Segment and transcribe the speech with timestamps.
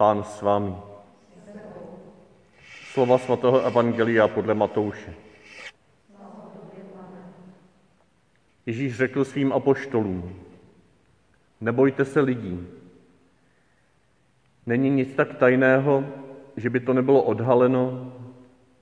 [0.00, 0.72] Pán s vámi.
[2.96, 5.14] Slova svatého Evangelia podle Matouše.
[8.66, 10.40] Ježíš řekl svým apoštolům,
[11.60, 12.68] nebojte se lidí.
[14.66, 16.04] Není nic tak tajného,
[16.56, 18.12] že by to nebylo odhaleno,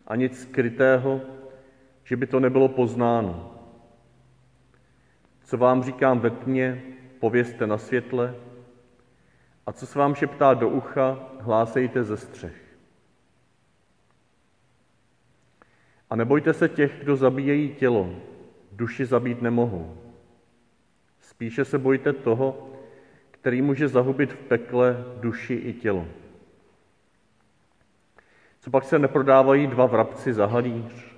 [0.07, 1.21] a nic skrytého,
[2.05, 3.55] že by to nebylo poznáno.
[5.45, 6.82] Co vám říkám ve tmě,
[7.21, 8.35] povězte na světle,
[9.69, 12.76] a co se vám šeptá do ucha, hlásejte ze střech.
[16.11, 18.14] A nebojte se těch, kdo zabíjejí tělo,
[18.73, 19.99] duši zabít nemohou.
[21.21, 22.71] Spíše se bojte toho,
[23.31, 26.07] který může zahubit v pekle duši i tělo.
[28.61, 31.17] Co pak se neprodávají dva vrabci za halíř?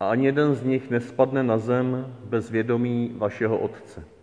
[0.00, 4.13] A ani jeden z nich nespadne na zem bez vědomí vašeho Otce.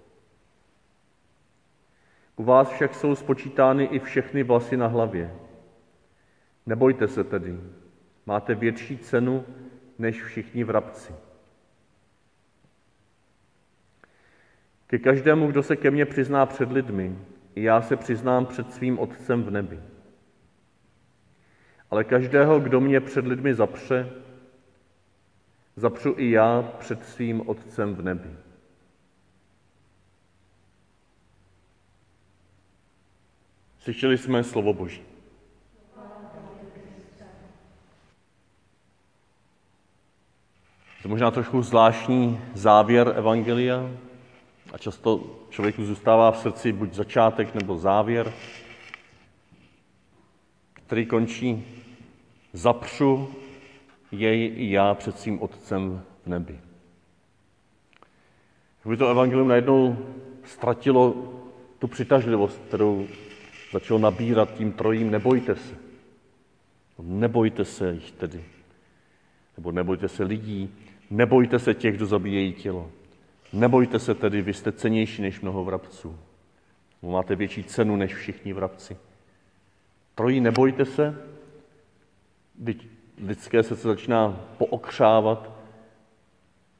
[2.41, 5.33] U vás však jsou spočítány i všechny vlasy na hlavě.
[6.65, 7.59] Nebojte se tedy,
[8.25, 9.45] máte větší cenu
[9.99, 11.13] než všichni vrabci.
[14.87, 17.19] Ke každému, kdo se ke mně přizná před lidmi,
[17.55, 19.79] i já se přiznám před svým Otcem v nebi.
[21.91, 24.09] Ale každého, kdo mě před lidmi zapře,
[25.75, 28.29] zapřu i já před svým Otcem v nebi.
[33.81, 35.01] Slyšeli jsme slovo Boží.
[41.03, 43.89] To možná trošku zvláštní závěr Evangelia
[44.73, 48.33] a často člověku zůstává v srdci buď začátek nebo závěr,
[50.73, 51.65] který končí
[52.53, 53.29] zapřu
[54.11, 56.59] jej i já před svým Otcem v nebi.
[58.83, 59.97] Kdyby to evangelium najednou
[60.43, 61.15] ztratilo
[61.79, 63.07] tu přitažlivost, kterou
[63.71, 65.75] začalo nabírat tím trojím, nebojte se.
[66.99, 68.43] Nebojte se jich tedy.
[69.57, 70.69] Nebo nebojte se lidí,
[71.09, 72.91] nebojte se těch, kdo zabíjejí tělo.
[73.53, 76.19] Nebojte se tedy, vy jste cenější než mnoho vrabců.
[77.01, 78.97] Máte větší cenu než všichni vrabci.
[80.15, 81.15] Trojí nebojte se,
[82.65, 82.87] Teď
[83.25, 85.51] lidské se začíná pookřávat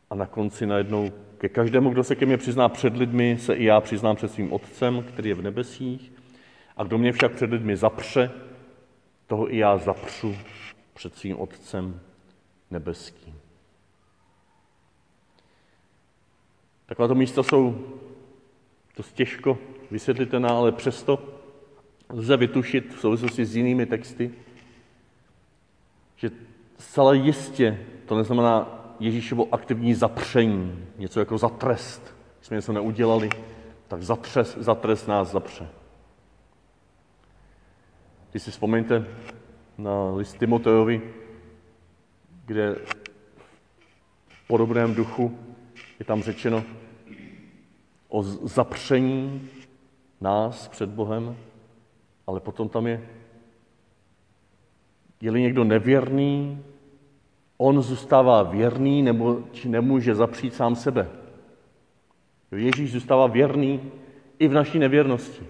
[0.09, 3.63] a na konci najednou ke každému, kdo se ke mně přizná před lidmi, se i
[3.63, 6.11] já přiznám před svým Otcem, který je v nebesích.
[6.81, 8.31] A kdo mě však před lidmi zapře,
[9.27, 10.35] toho i já zapřu
[10.93, 11.99] před svým Otcem
[12.71, 13.39] nebeským.
[16.85, 17.87] Takováto místa jsou
[18.97, 19.57] dost těžko
[19.91, 21.23] vysvětlitelná, ale přesto
[22.09, 24.31] lze vytušit v souvislosti s jinými texty,
[26.15, 26.31] že
[26.77, 32.15] zcela jistě to neznamená Ježíšovo aktivní zapření, něco jako za trest.
[32.37, 33.29] Když jsme něco neudělali,
[33.87, 35.80] tak za trest, za trest nás zapře.
[38.31, 39.05] Když si vzpomeňte
[39.77, 41.01] na list Timoteovi,
[42.45, 42.75] kde
[44.27, 45.39] v podobném duchu
[45.99, 46.63] je tam řečeno
[48.09, 49.49] o zapření
[50.21, 51.37] nás před Bohem,
[52.27, 53.09] ale potom tam je
[55.21, 56.63] je-li někdo nevěrný,
[57.57, 61.09] on zůstává věrný nebo či nemůže zapřít sám sebe.
[62.51, 63.91] Ježíš zůstává věrný
[64.39, 65.45] i v naší nevěrnosti.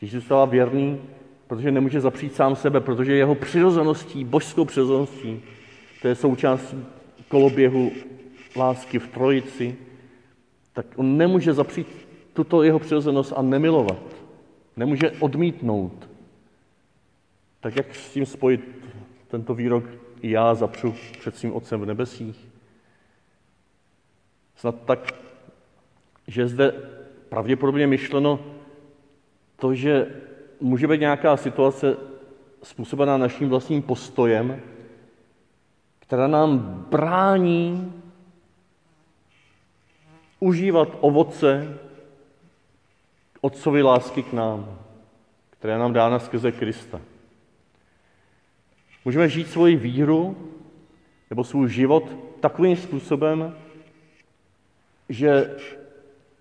[0.00, 1.00] Ježíš zůstává věrný,
[1.50, 5.42] protože nemůže zapřít sám sebe, protože jeho přirozeností, božskou přirozeností,
[6.02, 6.74] to je součást
[7.28, 7.92] koloběhu
[8.56, 9.76] lásky v trojici,
[10.72, 11.86] tak on nemůže zapřít
[12.32, 14.02] tuto jeho přirozenost a nemilovat.
[14.76, 16.08] Nemůže odmítnout
[17.60, 18.60] tak jak s tím spojit
[19.28, 19.84] tento výrok
[20.22, 22.48] i já zapřu před svým Otcem v nebesích?
[24.56, 25.14] Snad tak,
[26.26, 26.72] že zde
[27.28, 28.40] pravděpodobně myšleno
[29.56, 30.06] to, že
[30.60, 31.96] může být nějaká situace
[32.62, 34.60] způsobená naším vlastním postojem,
[35.98, 36.58] která nám
[36.90, 37.92] brání
[40.40, 41.78] užívat ovoce
[43.40, 44.78] otcovy lásky k nám,
[45.50, 47.00] která nám dána skrze Krista.
[49.04, 50.36] Můžeme žít svoji víru
[51.30, 52.04] nebo svůj život
[52.40, 53.56] takovým způsobem,
[55.08, 55.56] že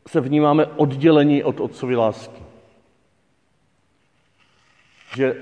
[0.08, 2.49] se vnímáme oddělení od otcovy lásky.
[5.16, 5.36] Že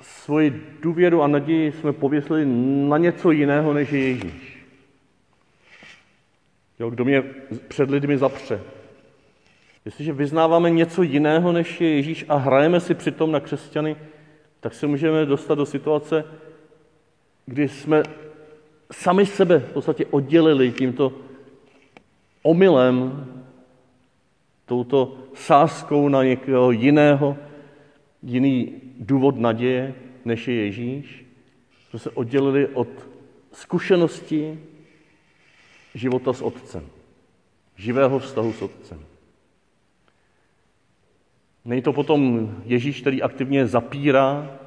[0.00, 2.46] svoji důvěru a naději jsme pověsili
[2.88, 4.66] na něco jiného, než je Ježíš.
[6.78, 7.22] Jo, kdo mě
[7.68, 8.60] před lidmi zapře.
[9.84, 13.96] Jestliže vyznáváme něco jiného, než je Ježíš a hrajeme si přitom na křesťany,
[14.60, 16.24] tak se můžeme dostat do situace,
[17.46, 18.02] kdy jsme
[18.92, 21.12] sami sebe v podstatě oddělili tímto
[22.42, 23.26] omylem,
[24.66, 27.36] touto sázkou na někoho jiného,
[28.26, 29.94] jiný důvod naděje,
[30.24, 31.26] než je Ježíš.
[31.90, 32.88] Jsme se oddělili od
[33.52, 34.58] zkušenosti
[35.94, 36.86] života s Otcem.
[37.76, 39.00] Živého vztahu s Otcem.
[41.64, 44.58] Není to potom Ježíš, který aktivně zapírá,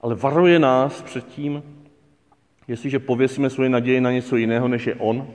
[0.00, 1.62] ale varuje nás před tím,
[2.68, 5.28] jestliže pověsíme svoje naději na něco jiného, než je On,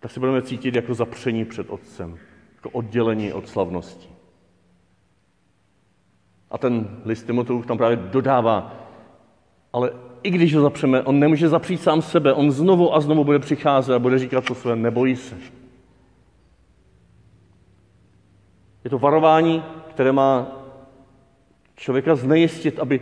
[0.00, 2.18] tak se budeme cítit jako zapření před Otcem,
[2.54, 4.19] jako oddělení od slavnosti.
[6.50, 8.74] A ten list Timoteův tam právě dodává,
[9.72, 9.92] ale
[10.22, 13.94] i když ho zapřeme, on nemůže zapřít sám sebe, on znovu a znovu bude přicházet
[13.94, 15.36] a bude říkat to své, nebojí se.
[18.84, 20.46] Je to varování, které má
[21.76, 23.00] člověka znejistit, aby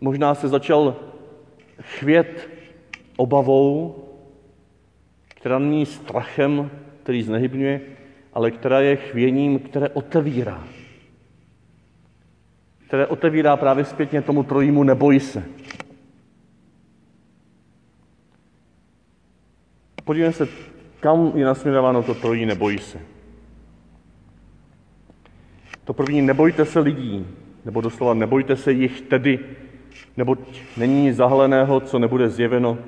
[0.00, 0.96] možná se začal
[1.80, 2.48] chvět
[3.16, 3.96] obavou,
[5.28, 6.70] která není strachem,
[7.02, 7.80] který znehybňuje,
[8.32, 10.64] ale která je chvěním, které otevírá.
[12.92, 15.44] Které otevírá právě zpětně tomu trojímu neboj se.
[20.04, 20.48] Podívejme se,
[21.00, 22.98] kam je nasměrováno to trojí nebojí se.
[25.84, 27.26] To první, nebojte se lidí,
[27.64, 29.38] nebo doslova nebojte se jich tedy,
[30.16, 30.38] neboť
[30.76, 32.78] není nic zahaleného, co nebude zjeveno,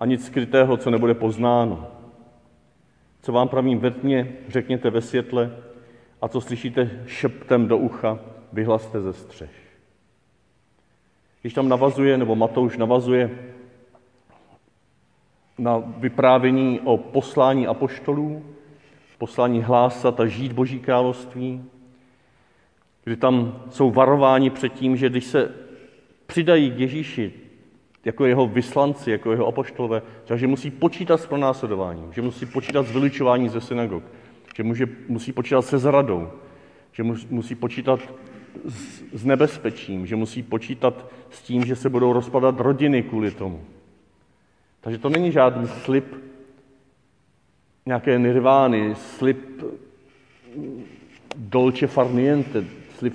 [0.00, 1.90] a nic skrytého, co nebude poznáno.
[3.22, 5.56] Co vám pravím ve tmě, řekněte ve světle,
[6.22, 8.18] a co slyšíte šeptem do ucha,
[8.52, 9.50] vyhlaste ze střech.
[11.40, 13.30] Když tam navazuje, nebo Matouš navazuje
[15.58, 18.44] na vyprávění o poslání apoštolů,
[19.20, 21.64] poslání hlásat a žít Boží království,
[23.04, 25.54] kdy tam jsou varováni před tím, že když se
[26.26, 27.32] přidají k Ježíši
[28.04, 30.02] jako jeho vyslanci, jako jeho apoštolové,
[30.34, 34.02] že musí počítat s pronásledováním, že musí počítat s vylučováním ze synagog,
[34.56, 36.30] že může, musí počítat se zradou,
[36.92, 38.00] že musí počítat
[39.12, 43.60] s, nebezpečím, že musí počítat s tím, že se budou rozpadat rodiny kvůli tomu.
[44.80, 46.04] Takže to není žádný slib
[47.86, 49.62] nějaké nirvány, slib
[51.36, 52.64] dolce farniente,
[52.98, 53.14] slib,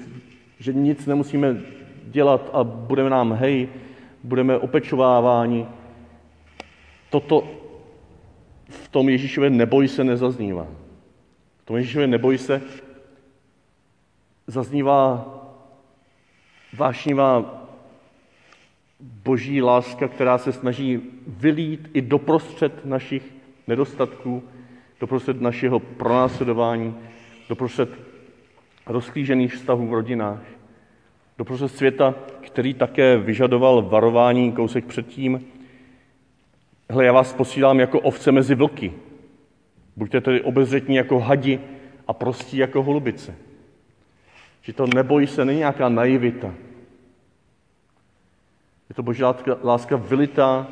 [0.59, 1.57] že nic nemusíme
[2.05, 3.69] dělat a budeme nám hej,
[4.23, 5.65] budeme opečováváni.
[7.09, 7.47] Toto
[8.69, 10.67] v tom Ježíšově neboj se nezaznívá.
[11.57, 12.61] V tom Ježíšově neboj se
[14.47, 15.25] zaznívá
[16.77, 17.65] vášnivá
[18.99, 23.33] boží láska, která se snaží vylít i doprostřed našich
[23.67, 24.43] nedostatků,
[24.99, 26.95] doprostřed našeho pronásledování,
[27.49, 27.89] doprostřed
[28.85, 30.43] rozklížených vztahů v rodinách,
[31.37, 35.45] doprostřed světa, který také vyžadoval varování kousek předtím.
[36.89, 38.93] Hle, já vás posílám jako ovce mezi vlky.
[39.95, 41.59] Buďte tedy obezřetní jako hadi
[42.07, 43.35] a prostí jako holubice.
[44.65, 46.53] Že to nebojí se, není nějaká naivita,
[48.89, 50.67] je to boží láska, láska vylitá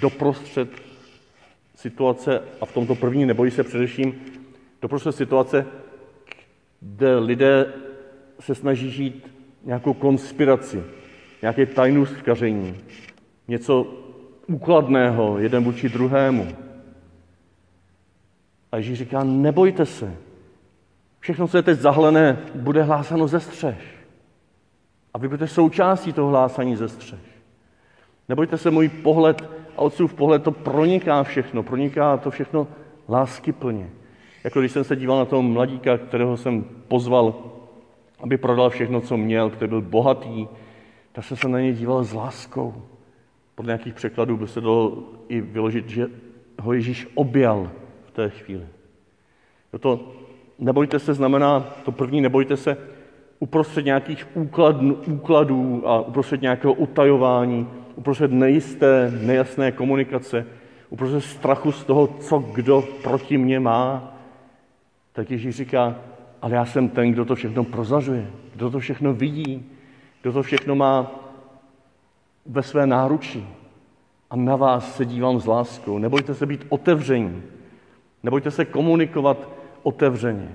[0.00, 0.68] doprostřed
[1.74, 4.20] situace, a v tomto první nebojí se především,
[4.82, 5.66] doprostřed situace,
[6.80, 7.72] kde lidé
[8.40, 9.30] se snaží žít
[9.64, 10.84] nějakou konspiraci,
[11.42, 12.80] nějaké tajnůstkaření,
[13.48, 13.86] něco
[14.46, 16.48] úkladného jeden vůči druhému.
[18.72, 20.16] A Ježíš říká, nebojte se.
[21.26, 23.78] Všechno, co je teď zahlené, bude hlásáno ze střeš.
[25.14, 27.20] A vy budete součástí toho hlásání ze střeš.
[28.28, 29.42] Nebojte se, můj pohled
[29.76, 32.68] a otcův pohled, to proniká všechno, proniká to všechno
[33.08, 33.90] lásky plně.
[34.44, 37.34] Jako když jsem se díval na toho mladíka, kterého jsem pozval,
[38.20, 40.48] aby prodal všechno, co měl, který byl bohatý,
[41.12, 42.82] tak jsem se na něj díval s láskou.
[43.54, 46.06] Podle nějakých překladů by se dalo i vyložit, že
[46.62, 47.70] ho Ježíš objal
[48.04, 48.66] v té chvíli.
[49.80, 50.12] To
[50.58, 52.76] nebojte se znamená, to první nebojte se,
[53.38, 60.46] uprostřed nějakých úkladů, úkladů a uprostřed nějakého utajování, uprostřed nejisté, nejasné komunikace,
[60.90, 64.14] uprostřed strachu z toho, co kdo proti mně má,
[65.12, 65.96] tak Ježíš říká,
[66.42, 69.66] ale já jsem ten, kdo to všechno prozařuje, kdo to všechno vidí,
[70.22, 71.10] kdo to všechno má
[72.46, 73.44] ve své náruči.
[74.30, 75.98] A na vás se dívám s láskou.
[75.98, 77.42] Nebojte se být otevření.
[78.22, 79.55] Nebojte se komunikovat
[79.86, 80.48] otevřeně.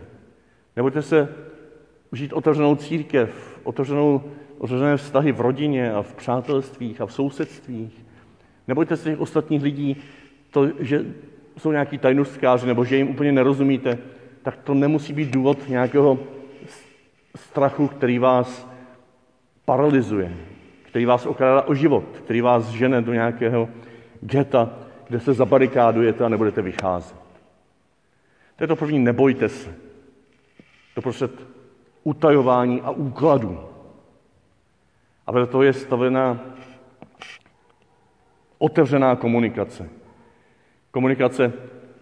[0.76, 1.30] Nebojte se
[2.14, 4.22] žít otevřenou církev, otevřenou
[4.58, 8.06] otevřené vztahy v rodině a v přátelstvích a v sousedstvích.
[8.68, 9.98] Nebojte se těch ostatních lidí,
[10.50, 11.06] to, že
[11.58, 13.98] jsou nějaký tajnostkáři nebo že jim úplně nerozumíte,
[14.44, 16.20] tak to nemusí být důvod nějakého
[17.36, 18.68] strachu, který vás
[19.66, 20.34] paralyzuje,
[20.84, 23.70] který vás okrádá o život, který vás žene do nějakého
[24.22, 24.70] geta,
[25.08, 27.21] kde se zabarikádujete a nebudete vycházet.
[28.62, 29.76] To je to první, nebojte se.
[30.96, 31.30] To prostě
[32.04, 33.60] utajování a úkladu.
[35.28, 36.40] A vedle toho je stavená
[38.58, 39.90] otevřená komunikace.
[40.92, 41.54] Komunikace,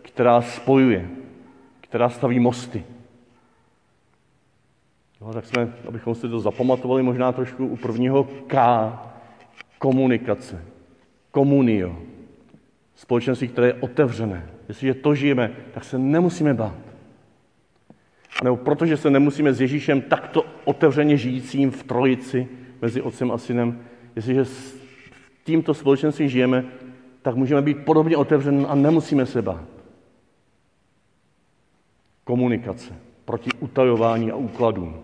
[0.02, 1.10] která spojuje,
[1.82, 2.84] která staví mosty.
[5.22, 8.54] No, tak jsme, abychom si to zapamatovali, možná trošku u prvního K,
[9.78, 10.66] komunikace,
[11.32, 12.00] komunio,
[12.96, 14.59] společenství, které je otevřené.
[14.70, 16.76] Jestliže to žijeme, tak se nemusíme bát.
[18.44, 22.48] Nebo protože se nemusíme s Ježíšem takto otevřeně žijícím v trojici
[22.82, 23.82] mezi otcem a synem,
[24.16, 24.78] jestliže s
[25.44, 26.66] tímto společenstvím žijeme,
[27.22, 29.64] tak můžeme být podobně otevření a nemusíme se bát.
[32.24, 32.94] Komunikace
[33.26, 35.00] proti utajování a úkladům.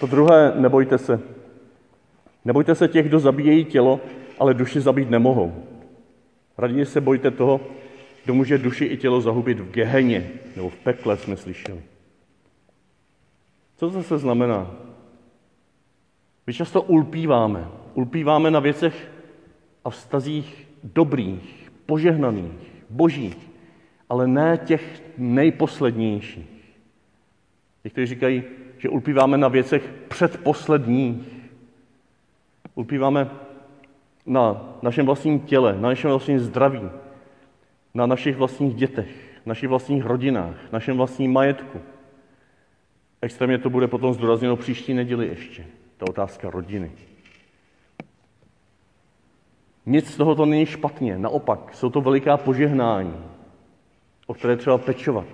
[0.00, 1.20] To druhé, nebojte se.
[2.44, 4.00] Nebojte se těch, kdo zabíjejí tělo,
[4.38, 5.64] ale duši zabít nemohou.
[6.58, 7.60] Raději se bojte toho,
[8.24, 11.82] kdo může duši i tělo zahubit v geheně nebo v pekle, jsme slyšeli.
[13.76, 14.70] Co to zase znamená?
[16.46, 17.68] My často ulpíváme.
[17.94, 19.10] Ulpíváme na věcech
[19.84, 23.50] a vztazích dobrých, požehnaných, božích,
[24.08, 26.74] ale ne těch nejposlednějších.
[27.84, 28.42] Někteří říkají,
[28.78, 31.26] že ulpíváme na věcech předposledních.
[32.74, 33.30] Ulpíváme
[34.28, 36.90] na našem vlastním těle, na našem vlastním zdraví,
[37.94, 41.80] na našich vlastních dětech, našich vlastních rodinách, našem vlastním majetku.
[43.22, 45.66] Extrémně to bude potom zdůrazněno příští neděli ještě,
[45.96, 46.92] ta otázka rodiny.
[49.86, 53.16] Nic z toho to není špatně, naopak, jsou to veliká požehnání,
[54.26, 55.26] o které třeba pečovat,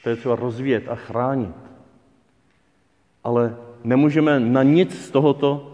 [0.00, 1.56] které třeba rozvíjet a chránit.
[3.24, 5.69] Ale nemůžeme na nic z tohoto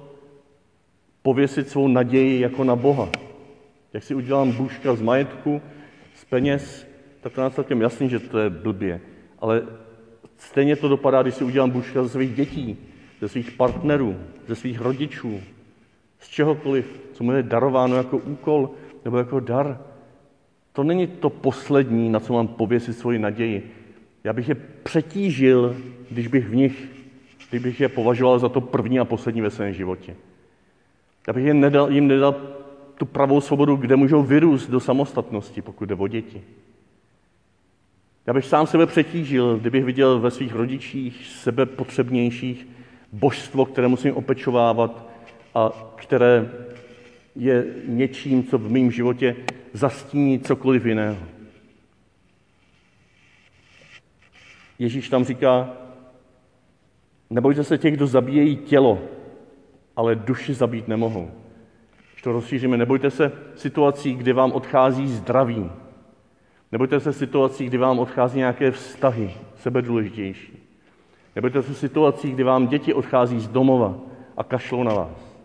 [1.26, 3.08] pověsit svou naději jako na Boha.
[3.92, 5.62] Jak si udělám bůžka z majetku,
[6.14, 6.86] z peněz,
[7.20, 9.00] tak to nás celkem jasný, že to je blbě.
[9.38, 9.62] Ale
[10.36, 12.76] stejně to dopadá, když si udělám bůžka ze svých dětí,
[13.20, 14.16] ze svých partnerů,
[14.46, 15.40] ze svých rodičů,
[16.18, 18.70] z čehokoliv, co mu je darováno jako úkol
[19.04, 19.78] nebo jako dar.
[20.72, 23.70] To není to poslední, na co mám pověsit svoji naději.
[24.24, 25.76] Já bych je přetížil,
[26.10, 26.88] když bych v nich,
[27.50, 30.14] když bych je považoval za to první a poslední ve svém životě.
[31.26, 32.34] Já bych jim nedal, jim nedal
[32.98, 36.42] tu pravou svobodu, kde můžou vyrůst do samostatnosti, pokud jde o děti.
[38.26, 42.66] Já bych sám sebe přetížil, kdybych viděl ve svých rodičích sebe potřebnějších
[43.12, 45.08] božstvo, které musím opečovávat
[45.54, 46.50] a které
[47.36, 49.36] je něčím, co v mém životě
[49.72, 51.18] zastíní cokoliv jiného.
[54.78, 55.72] Ježíš tam říká,
[57.30, 59.02] nebojte se těch, kdo zabíjejí tělo,
[59.96, 61.30] ale duši zabít nemohou.
[62.12, 65.70] Když to rozšíříme, nebojte se situací, kdy vám odchází zdraví.
[66.72, 70.66] Nebojte se situací, kdy vám odchází nějaké vztahy, sebedůležitější.
[71.36, 73.94] Nebojte se situací, kdy vám děti odchází z domova
[74.36, 75.36] a kašlou na vás.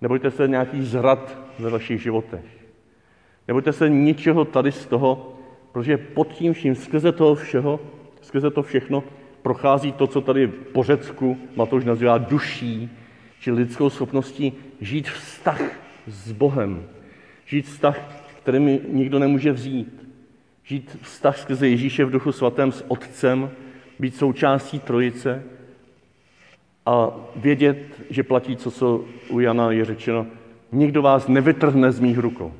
[0.00, 2.44] Nebojte se nějakých zrad ve vašich životech.
[3.48, 5.34] Nebojte se ničeho tady z toho,
[5.72, 7.80] protože pod tím vším, skrze toho všeho,
[8.20, 9.02] skrze to všechno,
[9.42, 12.90] prochází to, co tady po Řecku Matouš nazývá duší,
[13.40, 15.62] či lidskou schopností žít vztah
[16.06, 16.84] s Bohem.
[17.46, 17.98] Žít vztah,
[18.42, 20.08] který mi nikdo nemůže vzít.
[20.64, 23.50] Žít vztah skrze Ježíše v duchu svatém s Otcem,
[23.98, 25.42] být součástí Trojice
[26.86, 27.78] a vědět,
[28.10, 30.26] že platí, co, co u Jana je řečeno,
[30.72, 32.52] nikdo vás nevytrhne z mých rukou.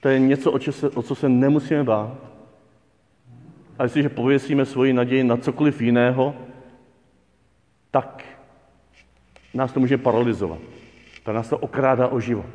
[0.00, 2.14] To je něco, o, se, o co se nemusíme bát.
[3.78, 6.34] A jestliže pověsíme svoji naději na cokoliv jiného,
[7.90, 8.25] tak
[9.56, 10.58] nás to může paralizovat.
[11.24, 12.46] To nás to okrádá o život.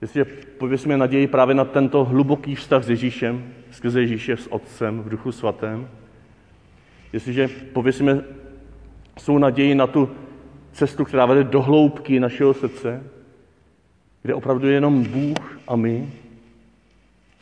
[0.00, 0.24] Jestliže
[0.58, 5.32] pověsíme naději právě na tento hluboký vztah s Ježíšem, skrze Ježíše s Otcem v Duchu
[5.32, 5.88] Svatém,
[7.12, 8.20] jestliže pověsíme
[9.18, 10.10] svou naději na tu
[10.72, 13.02] cestu, která vede do hloubky našeho srdce,
[14.22, 16.10] kde opravdu je jenom Bůh a my,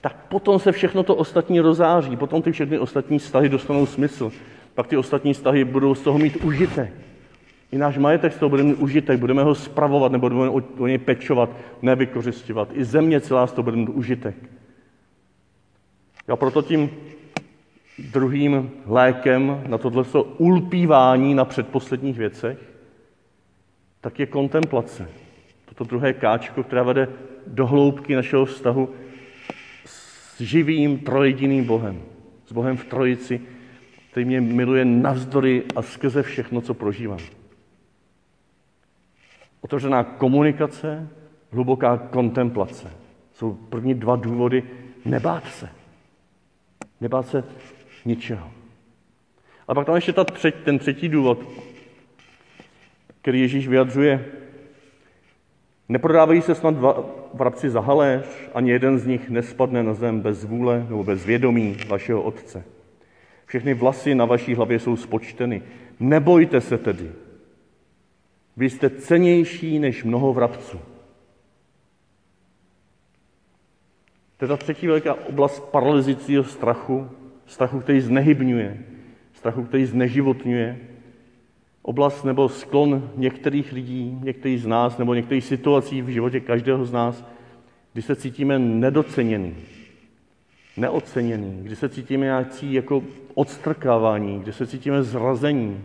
[0.01, 4.33] tak potom se všechno to ostatní rozáří, potom ty všechny ostatní vztahy dostanou smysl.
[4.75, 6.93] Pak ty ostatní vztahy budou z toho mít užitek.
[7.73, 10.99] I náš majetek z toho bude mít užitek, budeme ho spravovat nebo budeme o, něj
[10.99, 11.51] pečovat,
[11.83, 12.69] nevykořišťovat.
[12.73, 14.37] I země celá z toho bude mít užitek.
[16.29, 16.91] A proto tím
[17.99, 20.05] druhým lékem na tohle
[20.39, 22.59] ulpívání na předposledních věcech,
[24.01, 25.09] tak je kontemplace.
[25.65, 27.09] Toto druhé káčko, která vede
[27.47, 28.89] do hloubky našeho vztahu
[29.85, 32.03] s živým trojediným Bohem.
[32.47, 33.41] S Bohem v trojici,
[34.11, 37.19] který mě miluje navzdory a skrze všechno, co prožívám.
[39.61, 41.09] Otevřená komunikace,
[41.51, 42.91] hluboká kontemplace.
[43.33, 44.63] Jsou první dva důvody
[45.05, 45.69] nebát se.
[47.01, 47.45] Nebát se
[48.05, 48.51] ničeho.
[49.69, 51.45] A pak tam ještě ta třetí, ten třetí důvod,
[53.21, 54.27] který Ježíš vyjadřuje.
[55.89, 58.25] Neprodávají se snad dva vrabci za haléř,
[58.55, 62.65] ani jeden z nich nespadne na zem bez vůle nebo bez vědomí vašeho Otce.
[63.47, 65.63] Všechny vlasy na vaší hlavě jsou spočteny.
[66.01, 67.13] Nebojte se tedy.
[68.57, 70.81] Vy jste cenější než mnoho vrabců.
[74.37, 77.09] To je ta třetí velká oblast paralyzicího strachu,
[77.47, 78.85] strachu, který znehybňuje,
[79.33, 80.79] strachu, který zneživotňuje,
[81.83, 86.93] oblast nebo sklon některých lidí, některých z nás, nebo některých situací v životě každého z
[86.93, 87.25] nás,
[87.93, 89.55] kdy se cítíme nedoceněný,
[90.77, 93.03] neoceněný, kdy se cítíme nějaký jako
[93.35, 95.85] odstrkávání, kdy se cítíme zrazení,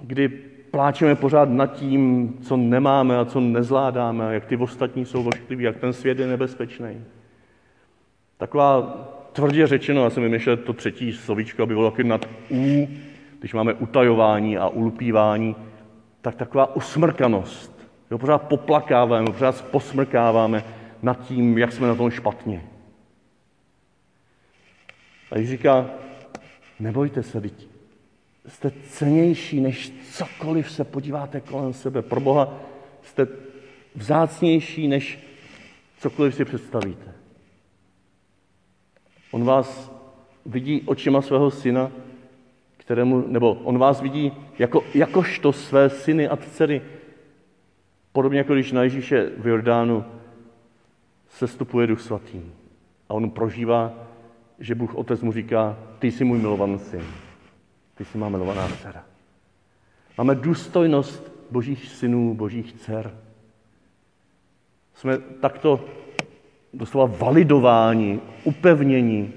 [0.00, 5.64] kdy pláčeme pořád nad tím, co nemáme a co nezvládáme, jak ty ostatní jsou voškliví,
[5.64, 7.04] jak ten svět je nebezpečný.
[8.36, 8.82] Taková
[9.32, 12.88] tvrdě řečeno, já jsem vymýšlel to třetí slovíčko, aby bylo taky nad U,
[13.38, 15.56] když máme utajování a ulpívání,
[16.20, 17.90] tak taková usmrkanost.
[18.10, 20.64] Jo, pořád poplakáváme, pořád posmrkáváme
[21.02, 22.62] nad tím, jak jsme na tom špatně.
[25.30, 25.86] A když říká,
[26.80, 27.69] nebojte se, teď
[28.48, 32.02] jste cenější, než cokoliv se podíváte kolem sebe.
[32.02, 32.54] Pro Boha
[33.02, 33.26] jste
[33.94, 35.18] vzácnější, než
[35.98, 37.14] cokoliv si představíte.
[39.30, 39.92] On vás
[40.46, 41.92] vidí očima svého syna,
[42.76, 46.82] kterému, nebo on vás vidí jako, jakožto své syny a dcery.
[48.12, 50.04] Podobně jako když na Ježíše v Jordánu
[51.28, 52.40] sestupuje Duch Svatý.
[53.08, 53.92] A on prožívá,
[54.58, 57.04] že Bůh Otec mu říká, ty jsi můj milovaný syn,
[58.00, 59.04] ty jsi má milovaná dcera.
[60.18, 63.14] Máme důstojnost božích synů, božích dcer.
[64.94, 65.84] Jsme takto
[66.72, 69.32] doslova validováni, upevnění,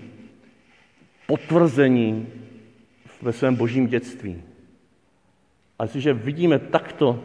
[1.27, 2.27] potvrzení
[3.21, 4.41] ve svém božím dětství.
[5.79, 7.23] A jestliže vidíme takto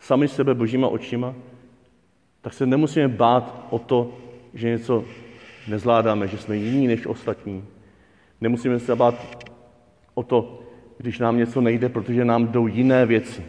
[0.00, 1.34] sami sebe božíma očima,
[2.40, 4.18] tak se nemusíme bát o to,
[4.54, 5.04] že něco
[5.68, 7.64] nezvládáme, že jsme jiní než ostatní.
[8.40, 9.51] Nemusíme se bát
[10.14, 10.60] o to,
[10.98, 13.44] když nám něco nejde, protože nám jdou jiné věci.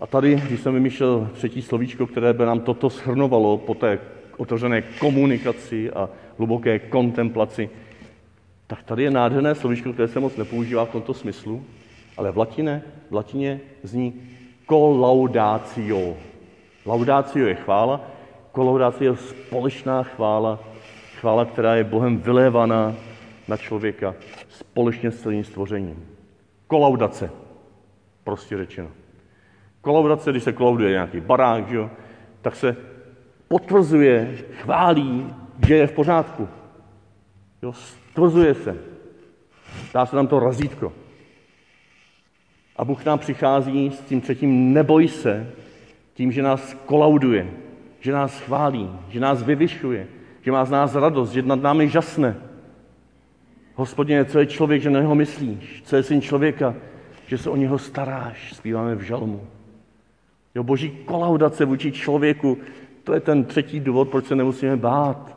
[0.00, 3.98] A tady, když jsem vymýšlel třetí slovíčko, které by nám toto shrnovalo po té
[4.36, 7.70] otevřené komunikaci a hluboké kontemplaci,
[8.66, 11.64] tak tady je nádherné slovíčko, které se moc nepoužívá v tomto smyslu,
[12.16, 14.14] ale v latině, v latině zní
[14.66, 16.16] kolaudatio.
[16.86, 18.10] Laudatio je chvála,
[18.52, 20.58] kolaudatio je společná chvála,
[21.20, 22.94] chvála, která je Bohem vylévaná
[23.56, 24.14] člověka
[24.48, 26.06] společně s celým stvořením.
[26.66, 27.30] Kolaudace,
[28.24, 28.88] prostě řečeno.
[29.80, 31.90] Kolaudace, když se kolauduje nějaký barák, že jo,
[32.42, 32.76] tak se
[33.48, 35.34] potvrzuje, chválí,
[35.66, 36.48] že je v pořádku.
[37.62, 38.76] Jo, stvrzuje se.
[39.94, 40.92] Dá se nám to razítko.
[42.76, 45.52] A Bůh nám přichází s tím třetím neboj se,
[46.14, 47.50] tím, že nás kolauduje,
[48.00, 50.06] že nás chválí, že nás vyvyšuje,
[50.42, 52.36] že má z nás radost, že nad námi žasne.
[53.76, 55.82] Hospodine, co je člověk, že na něho myslíš?
[55.86, 56.74] Co je syn člověka,
[57.26, 58.52] že se o něho staráš?
[58.54, 59.46] Zpíváme v žalmu.
[60.54, 62.58] Jo, boží kolaudace vůči člověku,
[63.04, 65.36] to je ten třetí důvod, proč se nemusíme bát.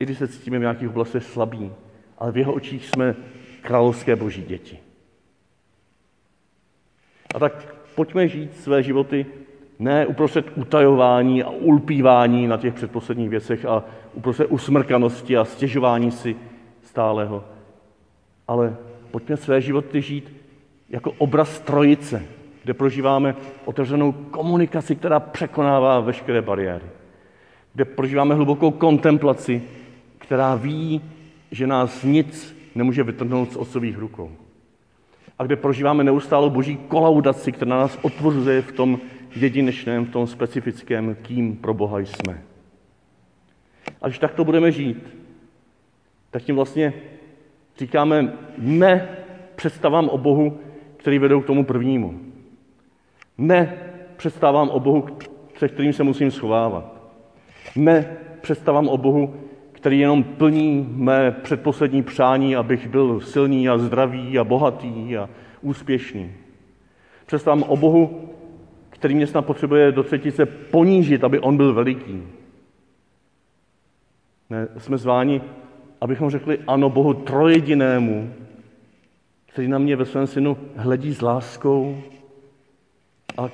[0.00, 1.72] I když se cítíme v nějakých oblastech slabí,
[2.18, 3.14] ale v jeho očích jsme
[3.62, 4.78] královské boží děti.
[7.34, 9.26] A tak pojďme žít své životy
[9.78, 13.84] ne uprostřed utajování a ulpívání na těch předposledních věcech a
[14.14, 16.36] uprostřed usmrkanosti a stěžování si
[16.96, 17.44] stáleho,
[18.48, 18.76] ale
[19.10, 20.32] pojďme své životy žít
[20.88, 22.22] jako obraz trojice,
[22.64, 26.84] kde prožíváme otevřenou komunikaci, která překonává veškeré bariéry.
[27.74, 29.62] Kde prožíváme hlubokou kontemplaci,
[30.18, 31.00] která ví,
[31.50, 34.32] že nás nic nemůže vytrhnout z otcových rukou.
[35.38, 38.98] A kde prožíváme neustálou boží kolaudaci, která nás otvrzuje v tom
[39.36, 42.42] jedinečném, v tom specifickém, kým pro Boha jsme.
[44.02, 45.25] A když takto budeme žít,
[46.30, 46.92] tak tím vlastně
[47.78, 49.08] říkáme ne
[49.56, 50.58] představám o Bohu,
[50.96, 52.20] který vedou k tomu prvnímu.
[53.38, 53.78] Ne
[54.16, 55.06] představám o Bohu,
[55.54, 56.96] před kterým se musím schovávat.
[57.76, 59.34] Ne představám o Bohu,
[59.72, 65.28] který jenom plní mé předposlední přání, abych byl silný a zdravý a bohatý a
[65.62, 66.32] úspěšný.
[67.26, 68.30] Představám o Bohu,
[68.90, 72.22] který mě snad potřebuje do třetice ponížit, aby on byl veliký.
[74.50, 75.42] Ne, jsme zváni,
[76.00, 78.32] abychom řekli ano Bohu trojedinému,
[79.46, 81.96] který na mě ve svém synu hledí s láskou
[83.36, 83.48] a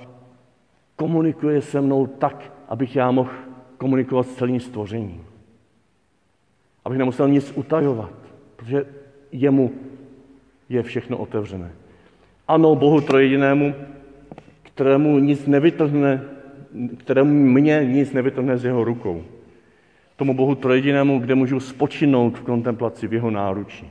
[0.97, 3.31] komunikuje se mnou tak, abych já mohl
[3.79, 5.25] komunikovat s celým stvořením.
[6.85, 8.13] Abych nemusel nic utajovat,
[8.57, 8.87] protože
[9.33, 9.73] jemu
[10.69, 11.73] je všechno otevřené.
[12.49, 13.75] Ano, Bohu trojedinému,
[14.63, 16.23] kterému nic nevytrhne,
[16.99, 19.23] kterému mě nic nevytrhne z jeho rukou.
[20.23, 23.91] Tomu Bohu trojedinému, kde můžu spočinout v kontemplaci v jeho náručí.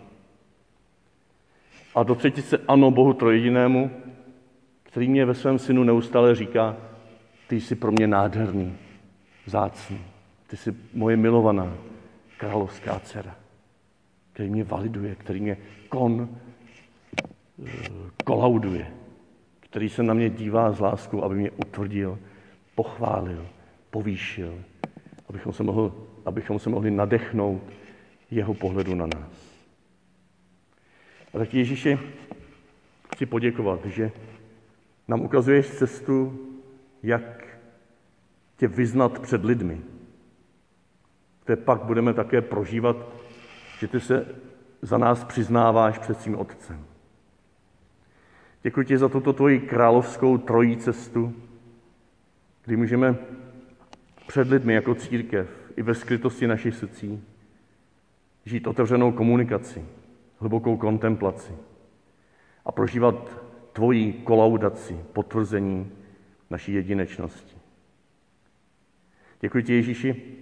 [1.95, 3.91] A do třetice ano Bohu trojedinému,
[4.83, 6.77] který mě ve svém synu neustále říká,
[7.47, 8.73] ty jsi pro mě nádherný,
[9.45, 9.99] zácný,
[10.47, 11.73] ty jsi moje milovaná
[12.37, 13.35] královská dcera,
[14.33, 15.57] který mě validuje, který mě
[15.89, 16.29] kon,
[17.65, 17.71] eh,
[18.23, 18.87] kolauduje,
[19.59, 22.19] který se na mě dívá s láskou, aby mě utvrdil,
[22.75, 23.47] pochválil,
[23.89, 24.63] povýšil,
[25.29, 27.61] abychom se, mohl, abychom se mohli nadechnout
[28.31, 29.51] jeho pohledu na nás.
[31.33, 31.99] A tak Ježíši
[33.13, 34.11] chci poděkovat, že
[35.07, 36.39] nám ukazuješ cestu,
[37.03, 37.57] jak
[38.57, 39.81] tě vyznat před lidmi.
[41.45, 42.97] Kde pak budeme také prožívat,
[43.79, 44.35] že ty se
[44.81, 46.85] za nás přiznáváš před svým Otcem.
[48.63, 51.35] Děkuji ti za tuto tvoji královskou trojí cestu,
[52.65, 53.15] kdy můžeme
[54.27, 57.23] před lidmi jako církev i ve skrytosti našich srdcí
[58.45, 59.85] žít otevřenou komunikaci,
[60.39, 61.55] hlubokou kontemplaci
[62.65, 63.41] a prožívat
[63.73, 65.91] tvoji kolaudaci, potvrzení
[66.49, 67.57] naší jedinečnosti.
[69.39, 70.37] Děkuji ti, Ježíši,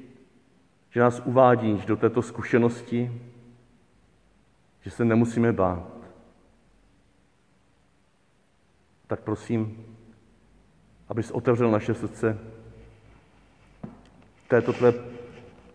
[0.90, 3.22] že nás uvádíš do této zkušenosti,
[4.82, 6.00] že se nemusíme bát.
[9.08, 9.86] Tak prosím,
[11.10, 12.40] abys otevřel naše srdce
[14.48, 14.94] této tvé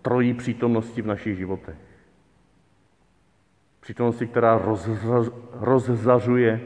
[0.04, 1.76] trojí přítomnosti v našich životech.
[3.80, 4.60] Přítomnosti, která
[5.52, 6.60] rozzařuje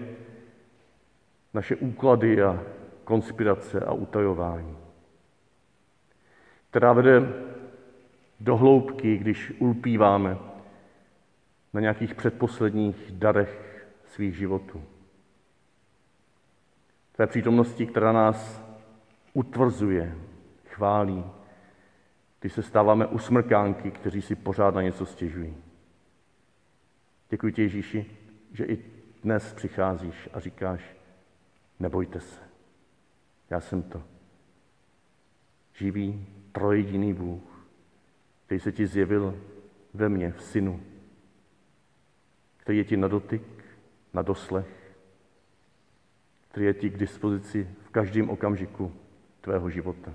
[1.55, 2.62] naše úklady a
[3.05, 4.77] konspirace a utajování.
[6.70, 7.33] Která vede
[8.40, 10.38] do hloubky, když ulpíváme
[11.72, 14.83] na nějakých předposledních darech svých životů.
[17.16, 18.62] Té přítomnosti, která nás
[19.33, 20.14] utvrzuje,
[20.64, 21.24] chválí,
[22.40, 25.57] když se stáváme usmrkánky, kteří si pořád na něco stěžují.
[27.31, 28.16] Děkuji ti, Ježíši,
[28.53, 28.85] že i
[29.22, 30.96] dnes přicházíš a říkáš,
[31.81, 32.40] nebojte se,
[33.51, 34.03] já jsem to.
[35.74, 37.68] Živý, trojediný Bůh,
[38.46, 39.40] který se ti zjevil
[39.94, 40.83] ve mně, v synu,
[42.57, 43.42] který je ti na dotyk,
[44.14, 44.96] na doslech,
[46.48, 48.92] který je ti k dispozici v každém okamžiku
[49.40, 50.14] tvého života,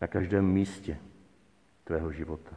[0.00, 0.98] na každém místě
[1.90, 2.54] tvého života.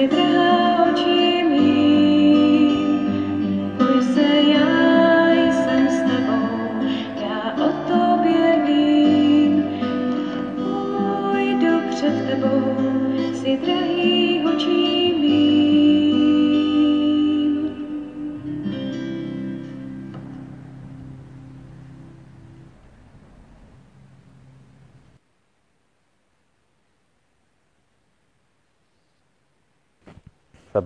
[0.00, 0.69] ses bras.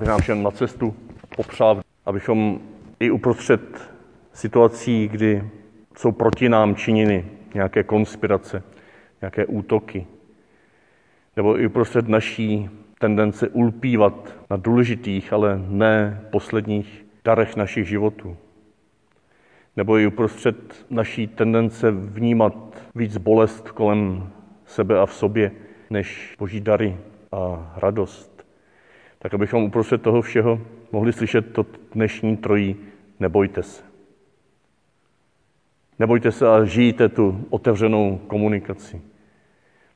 [0.04, 0.94] Aby nám všem na cestu
[1.36, 2.60] popřál, abychom
[3.00, 3.60] i uprostřed
[4.32, 5.50] situací, kdy
[5.96, 8.62] jsou proti nám činěny nějaké konspirace,
[9.20, 10.06] nějaké útoky,
[11.36, 18.36] nebo i uprostřed naší tendence ulpívat na důležitých, ale ne posledních darech našich životů.
[19.76, 22.54] Nebo i uprostřed naší tendence vnímat
[22.94, 24.30] víc bolest kolem
[24.66, 25.50] sebe a v sobě,
[25.90, 26.96] než boží dary
[27.32, 28.33] a radost
[29.24, 30.60] tak abychom uprostřed toho všeho
[30.92, 32.76] mohli slyšet to dnešní trojí
[33.20, 33.82] nebojte se.
[35.98, 39.02] Nebojte se a žijte tu otevřenou komunikaci.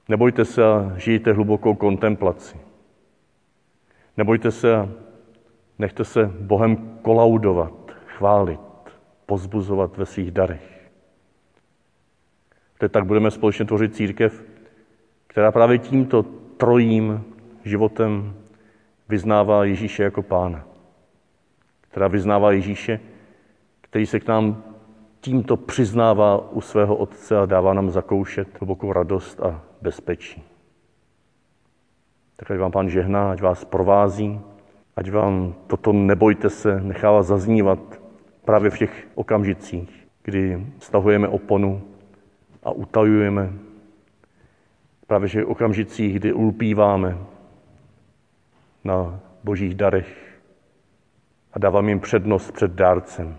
[0.08, 2.56] Nebojte se a žijte hlubokou kontemplaci.
[4.16, 4.88] Nebojte se a
[5.78, 8.60] nechte se Bohem kolaudovat, chválit,
[9.26, 10.90] pozbuzovat ve svých darech.
[12.78, 14.44] Teď tak budeme společně tvořit církev,
[15.26, 16.22] která právě tímto
[16.56, 17.24] trojím
[17.64, 18.37] životem
[19.08, 20.64] vyznává Ježíše jako pána.
[21.80, 23.00] Která vyznává Ježíše,
[23.80, 24.62] který se k nám
[25.20, 30.42] tímto přiznává u svého Otce a dává nám zakoušet hlubokou radost a bezpečí.
[32.36, 34.40] Tak ať vám Pán žehná, ať vás provází,
[34.96, 38.00] ať vám toto nebojte se nechává zaznívat
[38.44, 41.82] právě v těch okamžicích, kdy stahujeme oponu
[42.62, 43.52] a utajujeme,
[45.06, 47.18] právě v těch okamžicích, kdy ulpíváme
[48.88, 50.40] na božích darech
[51.52, 53.36] a dáváme jim přednost před dárcem.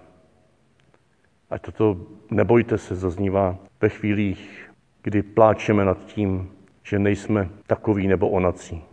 [1.50, 1.98] Ať toto
[2.32, 4.72] nebojte se zaznívá ve chvílích,
[5.04, 6.52] kdy pláčeme nad tím,
[6.84, 8.84] že nejsme takový nebo onací.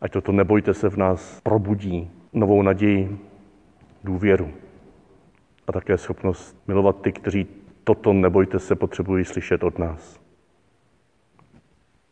[0.00, 3.18] Ať toto nebojte se v nás probudí novou naději,
[4.04, 4.50] důvěru
[5.66, 7.46] a také schopnost milovat ty, kteří
[7.84, 10.19] toto nebojte se potřebují slyšet od nás.